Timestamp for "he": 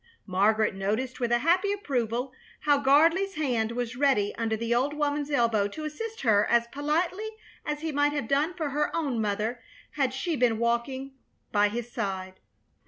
7.81-7.91